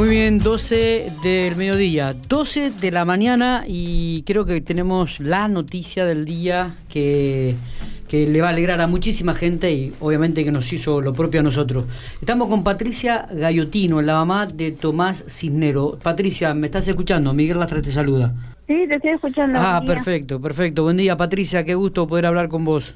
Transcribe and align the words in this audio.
Muy 0.00 0.08
bien, 0.08 0.38
12 0.38 1.12
del 1.22 1.56
mediodía, 1.56 2.14
12 2.14 2.70
de 2.70 2.90
la 2.90 3.04
mañana 3.04 3.64
y 3.68 4.22
creo 4.22 4.46
que 4.46 4.62
tenemos 4.62 5.20
la 5.20 5.46
noticia 5.46 6.06
del 6.06 6.24
día 6.24 6.74
que, 6.88 7.54
que 8.08 8.26
le 8.26 8.40
va 8.40 8.46
a 8.46 8.50
alegrar 8.50 8.80
a 8.80 8.86
muchísima 8.86 9.34
gente 9.34 9.70
y 9.70 9.92
obviamente 10.00 10.42
que 10.42 10.52
nos 10.52 10.72
hizo 10.72 11.02
lo 11.02 11.12
propio 11.12 11.40
a 11.40 11.42
nosotros. 11.42 11.84
Estamos 12.18 12.48
con 12.48 12.64
Patricia 12.64 13.28
Gallotino, 13.30 14.00
la 14.00 14.14
mamá 14.14 14.46
de 14.46 14.72
Tomás 14.72 15.22
Cisnero. 15.28 15.98
Patricia, 16.02 16.54
¿me 16.54 16.68
estás 16.68 16.88
escuchando? 16.88 17.34
Miguel 17.34 17.58
Lastra 17.58 17.82
te 17.82 17.90
saluda. 17.90 18.32
Sí, 18.68 18.86
te 18.88 18.94
estoy 18.94 19.10
escuchando. 19.10 19.58
Ah, 19.60 19.82
perfecto, 19.84 20.40
perfecto. 20.40 20.82
Buen 20.82 20.96
día, 20.96 21.14
Patricia, 21.18 21.62
qué 21.62 21.74
gusto 21.74 22.08
poder 22.08 22.24
hablar 22.24 22.48
con 22.48 22.64
vos. 22.64 22.94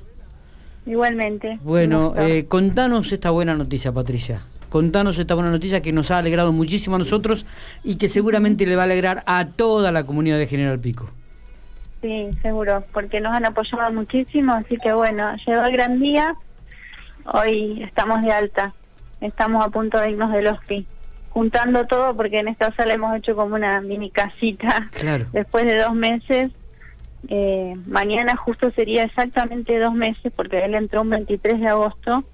Igualmente. 0.87 1.59
Bueno, 1.63 2.15
eh, 2.17 2.47
contanos 2.47 3.13
esta 3.13 3.31
buena 3.31 3.55
noticia, 3.55 3.93
Patricia. 3.93 4.41
Contanos 4.75 5.21
esta 5.21 5.37
buena 5.37 5.53
noticia 5.53 5.83
que 5.83 5.93
nos 5.93 6.11
ha 6.11 6.19
alegrado 6.19 6.51
muchísimo 6.51 6.97
a 6.97 6.99
nosotros 6.99 7.47
y 7.85 7.97
que 7.97 8.09
seguramente 8.09 8.67
le 8.67 8.75
va 8.75 8.83
a 8.83 8.87
alegrar 8.87 9.23
a 9.25 9.47
toda 9.47 9.93
la 9.93 10.05
comunidad 10.05 10.37
de 10.37 10.49
General 10.49 10.81
Pico. 10.81 11.09
Sí, 12.03 12.31
seguro, 12.43 12.83
porque 12.93 13.21
nos 13.21 13.33
han 13.35 13.45
apoyado 13.45 13.93
muchísimo, 13.93 14.53
así 14.53 14.77
que 14.79 14.93
bueno, 14.93 15.33
llegó 15.47 15.65
el 15.65 15.73
gran 15.75 16.01
día. 16.01 16.35
Hoy 17.25 17.85
estamos 17.85 18.23
de 18.23 18.33
alta, 18.33 18.75
estamos 19.21 19.65
a 19.65 19.69
punto 19.69 20.01
de 20.01 20.11
irnos 20.11 20.33
del 20.33 20.49
hospi. 20.49 20.85
Juntando 21.31 21.87
todo, 21.87 22.17
porque 22.17 22.41
en 22.41 22.49
esta 22.49 22.73
sala 22.73 22.95
hemos 22.95 23.15
hecho 23.15 23.37
como 23.37 23.55
una 23.55 23.81
mini 23.81 24.11
casita. 24.11 24.89
Claro. 24.91 25.27
Después 25.33 25.67
de 25.67 25.79
dos 25.79 25.95
meses, 25.95 26.51
eh, 27.29 27.77
mañana 27.87 28.35
justo 28.35 28.73
sería 28.73 29.05
exactamente 29.05 29.79
dos 29.79 29.95
meses, 29.95 30.33
porque 30.35 30.65
él 30.65 30.75
entró 30.75 31.03
un 31.03 31.11
23 31.11 31.61
de 31.61 31.69
agosto. 31.69 32.25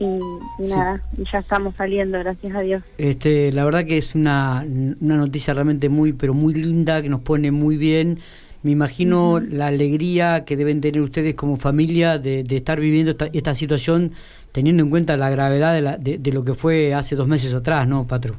Y, 0.00 0.04
y 0.06 0.64
Sí. 0.64 0.70
nada, 0.70 1.00
y 1.16 1.24
ya 1.32 1.38
estamos 1.38 1.74
saliendo, 1.76 2.18
gracias 2.18 2.54
a 2.54 2.60
Dios. 2.60 2.82
Este, 2.98 3.52
la 3.52 3.64
verdad 3.64 3.84
que 3.84 3.98
es 3.98 4.14
una, 4.14 4.64
una 5.00 5.16
noticia 5.16 5.54
realmente 5.54 5.88
muy, 5.88 6.12
pero 6.12 6.34
muy 6.34 6.54
linda, 6.54 7.00
que 7.02 7.08
nos 7.08 7.20
pone 7.20 7.50
muy 7.50 7.76
bien. 7.76 8.18
Me 8.62 8.70
imagino 8.70 9.40
la 9.40 9.66
alegría 9.68 10.44
que 10.44 10.56
deben 10.56 10.80
tener 10.80 11.00
ustedes 11.02 11.34
como 11.34 11.56
familia 11.56 12.18
de, 12.18 12.44
de 12.44 12.56
estar 12.56 12.80
viviendo 12.80 13.10
esta, 13.12 13.26
esta 13.32 13.54
situación, 13.54 14.12
teniendo 14.52 14.82
en 14.82 14.90
cuenta 14.90 15.16
la 15.16 15.28
gravedad 15.30 15.74
de, 15.74 15.82
la- 15.82 15.98
de- 15.98 16.18
de 16.18 16.32
lo 16.32 16.44
que 16.44 16.54
fue 16.54 16.94
hace 16.94 17.14
dos 17.14 17.28
meses 17.28 17.52
atrás, 17.54 17.86
¿no, 17.86 18.06
Patro? 18.06 18.34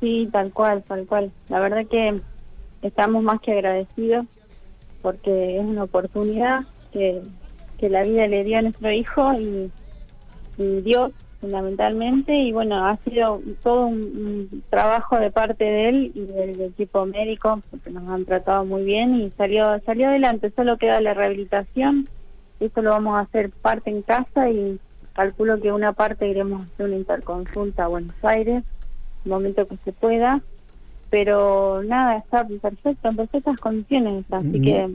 Sí, 0.00 0.28
tal 0.32 0.50
cual, 0.52 0.82
tal 0.88 1.06
cual. 1.06 1.30
La 1.48 1.60
verdad 1.60 1.86
que 1.90 2.14
estamos 2.82 3.22
más 3.22 3.40
que 3.40 3.52
agradecidos 3.52 4.26
porque 5.02 5.58
es 5.58 5.64
una 5.64 5.84
oportunidad 5.84 6.60
que, 6.92 7.20
que 7.78 7.88
la 7.90 8.02
vida 8.02 8.26
le 8.26 8.44
dio 8.44 8.58
a 8.58 8.62
nuestro 8.62 8.90
hijo 8.92 9.32
y 9.34 9.70
Dios 10.56 11.12
fundamentalmente 11.40 12.34
y 12.34 12.52
bueno, 12.52 12.86
ha 12.86 12.96
sido 12.98 13.40
todo 13.64 13.86
un, 13.86 13.96
un 14.00 14.62
trabajo 14.70 15.18
de 15.18 15.30
parte 15.32 15.64
de 15.64 15.88
él 15.88 16.12
y 16.14 16.20
del, 16.20 16.56
del 16.56 16.68
equipo 16.70 17.04
médico 17.04 17.60
porque 17.70 17.90
nos 17.90 18.08
han 18.10 18.24
tratado 18.24 18.64
muy 18.64 18.84
bien 18.84 19.16
y 19.16 19.30
salió 19.36 19.80
salió 19.84 20.08
adelante, 20.08 20.52
solo 20.54 20.76
queda 20.78 21.00
la 21.00 21.14
rehabilitación, 21.14 22.06
esto 22.60 22.80
lo 22.80 22.90
vamos 22.90 23.16
a 23.16 23.22
hacer 23.22 23.50
parte 23.50 23.90
en 23.90 24.02
casa 24.02 24.50
y 24.50 24.78
calculo 25.14 25.60
que 25.60 25.72
una 25.72 25.92
parte 25.92 26.28
iremos 26.28 26.60
a 26.60 26.64
hacer 26.64 26.86
una 26.86 26.96
interconsulta 26.96 27.84
a 27.84 27.88
Buenos 27.88 28.14
Aires 28.22 28.62
el 29.24 29.30
momento 29.32 29.66
que 29.66 29.76
se 29.84 29.92
pueda, 29.92 30.40
pero 31.10 31.82
nada, 31.82 32.16
está 32.18 32.46
perfecto, 32.46 33.08
en 33.08 33.16
perfectas 33.16 33.58
condiciones, 33.58 34.24
así 34.30 34.58
Mm. 34.58 34.62
que 34.62 34.90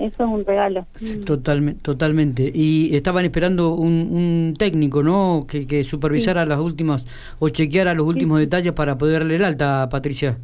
eso 0.00 0.24
es 0.24 0.30
un 0.30 0.44
regalo. 0.44 0.86
Totalmente, 1.26 1.80
totalmente. 1.82 2.50
Y 2.54 2.94
estaban 2.96 3.24
esperando 3.24 3.74
un, 3.74 4.08
un 4.10 4.54
técnico, 4.58 5.02
¿no? 5.02 5.46
Que, 5.48 5.66
que 5.66 5.84
supervisara 5.84 6.44
las 6.46 6.58
últimas 6.60 7.04
o 7.38 7.48
chequeara 7.48 7.94
los 7.94 8.06
últimos 8.06 8.38
detalles 8.40 8.72
para 8.72 8.96
poder 8.98 9.20
darle 9.20 9.36
el 9.36 9.44
alta, 9.44 9.88
Patricia. 9.90 10.38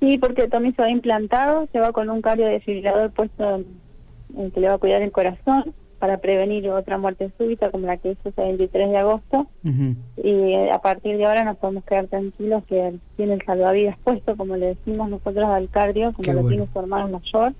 Sí, 0.00 0.18
porque 0.18 0.48
también 0.48 0.74
se 0.74 0.82
va 0.82 0.90
implantado, 0.90 1.68
se 1.72 1.78
va 1.78 1.92
con 1.92 2.10
un 2.10 2.22
cardio 2.22 2.46
desfibrilador 2.46 3.10
puesto 3.12 3.56
en- 3.56 3.66
en 4.36 4.50
que 4.50 4.60
le 4.60 4.68
va 4.68 4.74
a 4.74 4.78
cuidar 4.78 5.02
el 5.02 5.12
corazón 5.12 5.72
para 6.00 6.18
prevenir 6.18 6.68
otra 6.70 6.98
muerte 6.98 7.30
súbita 7.38 7.70
como 7.70 7.86
la 7.86 7.96
que 7.96 8.10
hizo 8.12 8.28
ese 8.28 8.40
23 8.42 8.90
de 8.90 8.96
agosto. 8.96 9.46
Y 9.62 10.28
eh, 10.30 10.70
a 10.72 10.80
partir 10.80 11.16
de 11.16 11.26
ahora 11.26 11.44
nos 11.44 11.56
podemos 11.58 11.84
quedar 11.84 12.08
tranquilos 12.08 12.64
que 12.64 12.94
tiene 13.16 13.34
el 13.34 13.42
salvavidas 13.44 13.96
puesto, 14.02 14.36
como 14.36 14.56
le 14.56 14.68
decimos 14.74 15.08
nosotros 15.08 15.44
al 15.44 15.68
cardio, 15.68 16.06
como 16.12 16.24
Qué 16.24 16.32
lo 16.32 16.40
bueno. 16.42 16.48
tiene 16.56 16.72
su 16.72 16.78
hermano 16.80 17.20
mayor. 17.20 17.52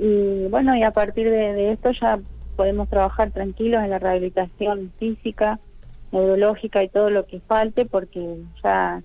Y 0.00 0.46
bueno, 0.48 0.74
y 0.76 0.82
a 0.82 0.92
partir 0.92 1.28
de, 1.30 1.52
de 1.52 1.72
esto 1.72 1.90
ya 2.00 2.18
podemos 2.56 2.88
trabajar 2.88 3.30
tranquilos 3.32 3.84
en 3.84 3.90
la 3.90 3.98
rehabilitación 3.98 4.90
física, 4.98 5.58
neurológica 6.10 6.82
y 6.82 6.88
todo 6.88 7.10
lo 7.10 7.26
que 7.26 7.40
falte, 7.40 7.84
porque 7.84 8.36
ya 8.64 9.02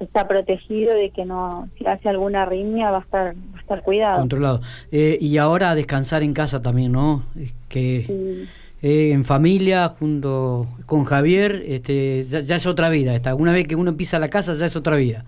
está 0.00 0.26
protegido 0.26 0.94
de 0.94 1.10
que 1.10 1.24
no, 1.24 1.68
si 1.78 1.86
hace 1.86 2.08
alguna 2.08 2.42
arritmia 2.42 2.90
va 2.90 2.98
a 2.98 3.02
estar, 3.02 3.34
va 3.36 3.58
a 3.58 3.60
estar 3.60 3.82
cuidado. 3.82 4.18
Controlado. 4.18 4.60
Eh, 4.90 5.16
y 5.20 5.38
ahora 5.38 5.70
a 5.70 5.74
descansar 5.74 6.22
en 6.22 6.32
casa 6.34 6.60
también, 6.60 6.92
¿no? 6.92 7.24
Es 7.38 7.52
Que 7.68 8.04
Sí. 8.06 8.48
eh, 8.82 9.12
en 9.12 9.24
familia, 9.24 9.88
junto 9.88 10.66
con 10.86 11.04
Javier, 11.04 11.62
este, 11.66 12.24
ya, 12.24 12.40
ya 12.40 12.56
es 12.56 12.66
otra 12.66 12.88
vida. 12.88 13.14
Esta. 13.14 13.34
Una 13.34 13.52
vez 13.52 13.68
que 13.68 13.76
uno 13.76 13.90
empieza 13.90 14.18
la 14.18 14.28
casa, 14.28 14.54
ya 14.54 14.66
es 14.66 14.74
otra 14.74 14.96
vida. 14.96 15.24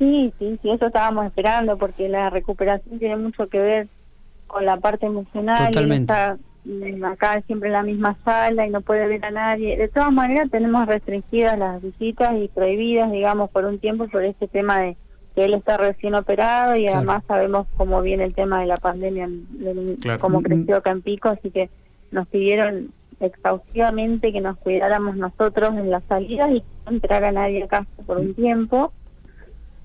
Sí, 0.00 0.32
sí, 0.38 0.58
sí, 0.62 0.70
eso 0.70 0.86
estábamos 0.86 1.26
esperando 1.26 1.76
porque 1.76 2.08
la 2.08 2.30
recuperación 2.30 2.98
tiene 2.98 3.16
mucho 3.16 3.46
que 3.48 3.58
ver 3.60 3.88
con 4.46 4.64
la 4.64 4.78
parte 4.78 5.04
emocional. 5.06 5.66
y 5.70 5.74
Totalmente. 5.74 6.12
está 6.12 6.38
mm, 6.64 7.04
acá 7.04 7.42
siempre 7.42 7.68
en 7.68 7.74
la 7.74 7.82
misma 7.82 8.16
sala 8.24 8.66
y 8.66 8.70
no 8.70 8.80
puede 8.80 9.06
ver 9.06 9.22
a 9.26 9.30
nadie. 9.30 9.76
De 9.76 9.88
todas 9.88 10.10
maneras 10.10 10.50
tenemos 10.50 10.86
restringidas 10.86 11.58
las 11.58 11.82
visitas 11.82 12.32
y 12.40 12.48
prohibidas, 12.48 13.12
digamos, 13.12 13.50
por 13.50 13.66
un 13.66 13.78
tiempo 13.78 14.08
por 14.08 14.24
este 14.24 14.48
tema 14.48 14.80
de 14.80 14.96
que 15.34 15.44
él 15.44 15.52
está 15.54 15.76
recién 15.76 16.14
operado 16.14 16.74
y 16.76 16.84
Claro. 16.84 16.96
además 16.96 17.22
sabemos 17.28 17.66
cómo 17.76 18.00
viene 18.02 18.24
el 18.24 18.34
tema 18.34 18.60
de 18.60 18.66
la 18.66 18.78
pandemia, 18.78 19.28
del- 19.28 19.98
Claro. 20.00 20.18
cómo 20.18 20.40
Mm, 20.40 20.44
creció 20.44 20.76
acá 20.78 20.90
en 20.92 21.02
Pico, 21.02 21.28
así 21.28 21.50
que 21.50 21.68
nos 22.10 22.26
pidieron 22.28 22.88
exhaustivamente 23.20 24.32
que 24.32 24.40
nos 24.40 24.56
cuidáramos 24.58 25.16
nosotros 25.16 25.70
en 25.76 25.90
las 25.90 26.02
salidas 26.04 26.50
y 26.50 26.62
no 26.86 26.92
entrar 26.92 27.22
a 27.24 27.32
nadie 27.32 27.62
a 27.64 27.68
casa 27.68 27.86
por 28.06 28.18
un 28.18 28.34
tiempo. 28.34 28.92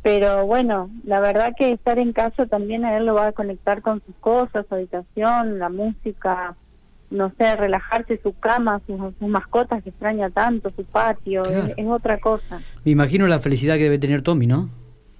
Pero 0.06 0.46
bueno, 0.46 0.92
la 1.04 1.20
verdad 1.20 1.56
que 1.58 1.72
estar 1.72 1.98
en 1.98 2.14
casa 2.14 2.46
también 2.46 2.86
a 2.86 2.96
él 2.96 3.08
lo 3.08 3.16
va 3.16 3.26
a 3.26 3.32
conectar 3.32 3.82
con 3.82 4.04
sus 4.06 4.14
cosas, 4.18 4.64
su 4.70 4.76
habitación, 4.76 5.58
la 5.58 5.70
música, 5.70 6.56
no 7.10 7.34
sé, 7.40 7.56
relajarse, 7.56 8.20
su 8.22 8.34
cama, 8.34 8.80
sus, 8.86 9.00
sus 9.18 9.28
mascotas 9.28 9.82
que 9.82 9.90
extraña 9.90 10.30
tanto, 10.30 10.70
su 10.76 10.86
patio, 10.86 11.42
Claro. 11.46 11.66
es, 11.66 11.74
es 11.78 11.88
otra 11.88 12.20
cosa. 12.20 12.62
Me 12.84 12.92
imagino 12.92 13.26
la 13.26 13.40
felicidad 13.40 13.78
que 13.78 13.86
debe 13.86 13.98
tener 13.98 14.22
Tommy, 14.22 14.46
¿no? 14.46 14.70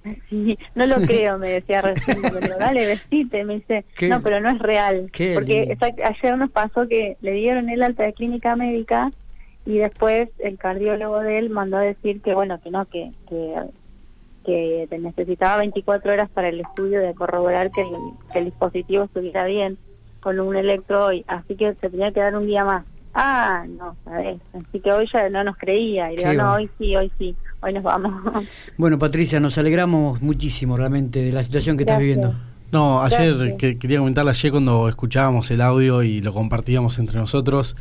Sí, 0.30 0.56
no 0.76 0.86
lo 0.86 1.00
creo, 1.04 1.36
me 1.36 1.48
decía 1.48 1.82
recién, 1.82 2.22
pero 2.22 2.56
dale, 2.56 2.86
vestite, 2.86 3.42
me 3.44 3.54
dice, 3.54 3.84
Qué- 3.96 4.08
no, 4.08 4.20
pero 4.22 4.38
no 4.40 4.50
es 4.50 4.60
real. 4.60 5.10
qué 5.12 5.34
Porque 5.34 5.76
ayer 6.04 6.38
nos 6.38 6.52
pasó 6.52 6.86
que 6.86 7.16
le 7.22 7.32
dieron 7.32 7.70
el 7.70 7.82
alta 7.82 8.04
de 8.04 8.12
clínica 8.12 8.54
médica 8.54 9.10
y 9.64 9.78
después 9.78 10.28
el 10.38 10.58
cardiólogo 10.58 11.18
de 11.22 11.38
él 11.40 11.50
mandó 11.50 11.78
a 11.78 11.80
decir 11.80 12.22
que, 12.22 12.34
bueno, 12.34 12.60
que 12.62 12.70
no, 12.70 12.84
que, 12.86 13.10
que, 13.28 13.52
que 14.46 14.86
te 14.88 14.98
necesitaba 14.98 15.58
24 15.58 16.12
horas 16.12 16.30
para 16.30 16.48
el 16.48 16.60
estudio 16.60 17.00
de 17.00 17.14
corroborar 17.14 17.70
que 17.70 17.82
el, 17.82 17.88
que 18.32 18.38
el 18.38 18.44
dispositivo 18.46 19.04
estuviera 19.04 19.44
bien 19.44 19.76
con 20.20 20.40
un 20.40 20.56
electro 20.56 21.06
hoy, 21.06 21.24
así 21.28 21.56
que 21.56 21.74
se 21.74 21.90
tenía 21.90 22.12
que 22.12 22.20
dar 22.20 22.36
un 22.36 22.46
día 22.46 22.64
más. 22.64 22.84
Ah, 23.14 23.64
no, 23.66 23.96
sabes. 24.04 24.38
Así 24.52 24.80
que 24.80 24.92
hoy 24.92 25.08
ya 25.12 25.28
no 25.30 25.42
nos 25.42 25.56
creía. 25.56 26.12
Y 26.12 26.16
digo, 26.16 26.32
no, 26.34 26.54
hoy 26.54 26.68
sí, 26.78 26.94
hoy 26.94 27.10
sí, 27.18 27.34
hoy 27.60 27.72
nos 27.72 27.82
vamos. 27.82 28.12
Bueno, 28.76 28.98
Patricia, 28.98 29.40
nos 29.40 29.56
alegramos 29.56 30.20
muchísimo 30.20 30.76
realmente 30.76 31.20
de 31.22 31.32
la 31.32 31.42
situación 31.42 31.76
que 31.76 31.84
estás 31.84 31.98
viviendo. 31.98 32.34
No, 32.72 33.02
ayer 33.02 33.56
que, 33.56 33.78
quería 33.78 33.98
comentarle 33.98 34.32
ayer 34.32 34.50
cuando 34.50 34.88
escuchábamos 34.88 35.50
el 35.50 35.60
audio 35.62 36.02
y 36.02 36.20
lo 36.20 36.32
compartíamos 36.32 36.98
entre 36.98 37.18
nosotros, 37.18 37.76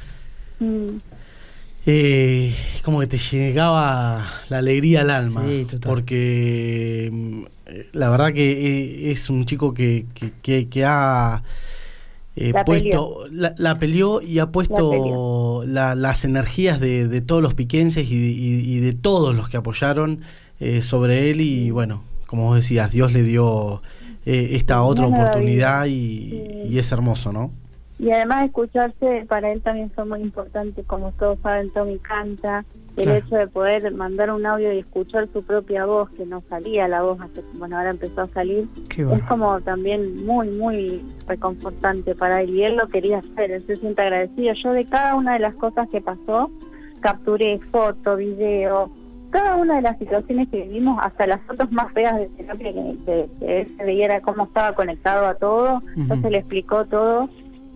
Mm. 0.59 0.97
Eh, 1.85 2.53
como 2.83 2.99
que 2.99 3.07
te 3.07 3.17
llegaba 3.17 4.27
la 4.49 4.57
alegría 4.57 5.01
al 5.01 5.09
alma. 5.09 5.43
Sí, 5.47 5.65
total. 5.65 5.89
Porque 5.89 7.09
mm, 7.11 7.41
eh, 7.67 7.87
la 7.93 8.09
verdad 8.09 8.33
que 8.33 8.51
eh, 9.07 9.11
es 9.11 9.29
un 9.29 9.45
chico 9.45 9.73
que, 9.73 10.05
que, 10.13 10.31
que- 10.41 10.67
que 10.67 10.85
ha 10.85 11.43
eh, 12.35 12.51
La 12.53 12.65
puesto, 12.65 13.25
la, 13.31 13.55
la 13.57 13.79
peleó 13.79 14.21
y 14.21 14.39
ha 14.39 14.47
puesto 14.47 14.89
peleó. 14.91 15.63
la- 15.65 15.95
las 15.95 16.25
energías 16.25 16.79
de, 16.79 17.07
de 17.07 17.21
todos 17.21 17.41
los 17.41 17.53
piquenses 17.53 18.11
y, 18.11 18.15
y- 18.15 18.75
y 18.75 18.79
de 18.79 18.93
todos 18.93 19.35
los 19.35 19.47
que 19.47 19.57
apoyaron 19.57 20.21
eh, 20.59 20.81
sobre 20.81 21.29
él. 21.31 21.39
Y 21.41 21.71
bueno, 21.71 22.03
como 22.27 22.45
vos 22.47 22.55
decías, 22.57 22.91
Dios 22.91 23.13
le 23.13 23.23
dio 23.23 23.81
eh, 24.25 24.49
esta 24.53 24.81
otra 24.83 25.05
oportunidad 25.07 25.83
vida. 25.83 25.87
y, 25.87 26.29
Sí. 26.65 26.69
y 26.73 26.79
es 26.79 26.91
hermoso, 26.91 27.31
¿no? 27.31 27.51
Y 27.97 28.11
además 28.11 28.45
escucharse 28.45 29.25
para 29.27 29.51
él 29.51 29.61
también 29.61 29.89
fue 29.91 30.05
muy 30.05 30.21
importante, 30.21 30.83
como 30.83 31.11
todos 31.13 31.39
saben, 31.39 31.69
Tommy 31.69 31.97
canta, 31.99 32.65
el 32.97 33.03
Claro. 33.03 33.19
hecho 33.19 33.35
de 33.35 33.47
poder 33.47 33.91
mandar 33.93 34.31
un 34.31 34.45
audio 34.45 34.71
y 34.73 34.79
escuchar 34.79 35.27
su 35.31 35.43
propia 35.43 35.85
voz, 35.85 36.09
que 36.11 36.25
no 36.25 36.41
salía 36.49 36.87
la 36.87 37.03
voz, 37.03 37.19
hasta, 37.21 37.41
bueno, 37.57 37.77
ahora 37.77 37.91
empezó 37.91 38.21
a 38.21 38.27
salir, 38.27 38.67
es 38.97 39.23
como 39.27 39.59
también 39.61 40.25
muy, 40.25 40.49
muy 40.49 41.01
reconfortante 41.27 42.15
para 42.15 42.41
él, 42.41 42.49
y 42.51 42.63
él 42.63 42.75
lo 42.75 42.87
quería 42.87 43.19
hacer, 43.19 43.51
él 43.51 43.65
se 43.65 43.77
siente 43.77 44.01
agradecido. 44.01 44.53
Yo 44.61 44.71
de 44.71 44.85
cada 44.85 45.15
una 45.15 45.33
de 45.33 45.39
las 45.39 45.55
cosas 45.55 45.89
que 45.89 46.01
pasó, 46.01 46.51
capturé 46.99 47.59
foto, 47.71 48.17
video, 48.17 48.89
cada 49.29 49.55
una 49.55 49.75
de 49.75 49.81
las 49.81 49.97
situaciones 49.97 50.47
que 50.49 50.63
vivimos, 50.63 50.97
hasta 51.01 51.27
las 51.27 51.41
fotos 51.41 51.69
más 51.71 51.91
feas 51.93 52.17
de 52.17 52.27
terapia, 52.27 52.71
que, 52.73 53.29
él 53.41 53.67
se 53.77 53.83
veía 53.83 54.21
cómo 54.21 54.45
estaba 54.45 54.73
conectado 54.73 55.27
a 55.27 55.35
todo, 55.35 55.81
entonces 55.95 56.31
le 56.31 56.37
explicó 56.37 56.85
todo 56.85 57.29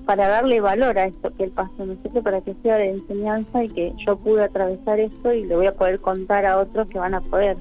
para 0.09 0.27
darle 0.27 0.59
valor 0.59 0.97
a 0.97 1.05
esto 1.05 1.31
que 1.37 1.43
él 1.43 1.51
pasó, 1.51 1.85
¿no 1.85 1.93
sé 2.01 2.09
Para 2.23 2.41
que 2.41 2.55
sea 2.63 2.77
de 2.77 2.89
enseñanza 2.89 3.63
y 3.63 3.67
que 3.67 3.93
yo 4.03 4.17
pude 4.17 4.43
atravesar 4.43 4.99
esto 4.99 5.31
y 5.31 5.45
le 5.45 5.55
voy 5.55 5.67
a 5.67 5.75
poder 5.75 5.99
contar 5.99 6.47
a 6.47 6.57
otros 6.57 6.89
que 6.89 6.97
van 6.97 7.13
a 7.13 7.21
poder. 7.21 7.57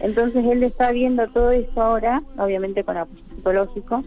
Entonces 0.00 0.42
él 0.46 0.62
está 0.62 0.90
viendo 0.90 1.28
todo 1.28 1.50
eso 1.50 1.82
ahora, 1.82 2.22
obviamente 2.38 2.82
con 2.82 2.96
apoyo 2.96 3.20
psicológico, 3.28 4.02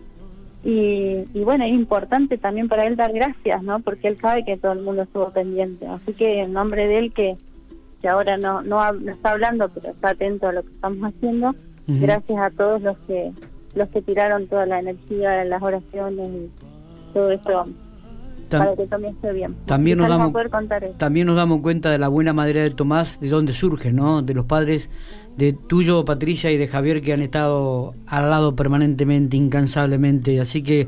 y, 0.64 1.26
y, 1.36 1.44
bueno, 1.44 1.64
es 1.64 1.74
importante 1.74 2.40
también 2.40 2.70
para 2.70 2.88
él 2.88 2.96
dar 2.96 3.14
gracias, 3.14 3.62
¿no? 3.62 3.80
Porque 3.82 4.08
él 4.08 4.18
sabe 4.20 4.44
que 4.44 4.58
todo 4.58 4.72
el 4.72 4.82
mundo 4.82 5.04
estuvo 5.04 5.30
pendiente. 5.30 5.86
Así 5.86 6.14
que 6.14 6.42
en 6.42 6.54
nombre 6.54 6.88
de 6.88 6.98
él, 6.98 7.14
que, 7.14 7.38
que 8.02 8.10
ahora 8.10 8.36
no, 8.36 8.64
no, 8.64 8.84
está 9.08 9.34
hablando, 9.34 9.70
pero 9.70 9.92
está 9.92 10.10
atento 10.10 10.48
a 10.48 10.54
lo 10.54 10.64
que 10.64 10.72
estamos 10.72 11.14
haciendo, 11.14 11.54
gracias 11.86 12.40
a 12.40 12.50
todos 12.50 12.82
los 12.82 12.98
que 13.06 13.32
los 13.76 13.90
que 13.90 14.02
tiraron 14.02 14.48
toda 14.48 14.66
la 14.66 14.80
energía, 14.80 15.44
las 15.44 15.62
oraciones 15.62 16.30
y 16.32 16.50
todo 17.16 17.32
eso 17.32 17.66
para 18.50 18.76
que 18.76 18.86
también 18.88 19.16
esté 19.16 19.34
bien. 19.34 19.56
También 19.66 19.98
nos, 19.98 20.08
damos, 20.08 20.34
también 20.98 21.28
nos 21.28 21.36
damos 21.36 21.62
cuenta 21.62 21.90
de 21.90 21.98
la 21.98 22.10
buena 22.10 22.34
madera 22.34 22.62
de 22.62 22.70
Tomás, 22.70 23.20
de 23.20 23.30
dónde 23.30 23.54
surge, 23.54 23.92
¿no? 23.92 24.22
De 24.22 24.34
los 24.34 24.46
padres 24.46 24.90
de 25.38 25.54
tuyo, 25.54 26.06
Patricia, 26.06 26.52
y 26.52 26.58
de 26.58 26.68
Javier 26.68 27.02
que 27.02 27.14
han 27.14 27.22
estado 27.22 27.96
al 28.06 28.30
lado 28.30 28.56
permanentemente, 28.56 29.36
incansablemente. 29.38 30.40
Así 30.40 30.62
que 30.62 30.88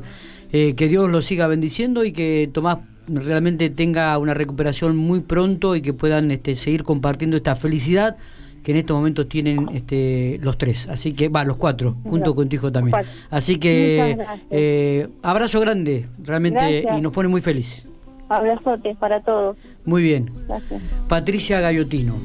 eh, 0.52 0.74
que 0.74 0.88
Dios 0.88 1.10
los 1.10 1.24
siga 1.24 1.46
bendiciendo 1.48 2.04
y 2.04 2.12
que 2.12 2.48
Tomás 2.52 2.78
realmente 3.08 3.70
tenga 3.70 4.16
una 4.18 4.34
recuperación 4.34 4.96
muy 4.96 5.20
pronto 5.20 5.74
y 5.74 5.82
que 5.82 5.94
puedan 5.94 6.30
este, 6.30 6.56
seguir 6.56 6.84
compartiendo 6.84 7.36
esta 7.36 7.56
felicidad 7.56 8.16
que 8.62 8.72
en 8.72 8.78
estos 8.78 8.96
momentos 8.96 9.28
tienen 9.28 9.68
este, 9.72 10.38
los 10.42 10.58
tres, 10.58 10.88
así 10.88 11.14
que 11.14 11.28
va, 11.28 11.44
los 11.44 11.56
cuatro, 11.56 11.96
junto 12.04 12.34
con 12.34 12.48
tu 12.48 12.56
hijo 12.56 12.72
también. 12.72 12.96
Así 13.30 13.58
que 13.58 14.18
eh, 14.50 15.08
abrazo 15.22 15.60
grande, 15.60 16.06
realmente, 16.22 16.86
y 16.96 17.00
nos 17.00 17.12
pone 17.12 17.28
muy 17.28 17.40
felices. 17.40 17.86
Abrazote 18.28 18.94
para 18.96 19.20
todos. 19.20 19.56
Muy 19.84 20.02
bien. 20.02 20.30
Gracias. 20.46 20.82
Patricia 21.08 21.60
Gallotino. 21.60 22.14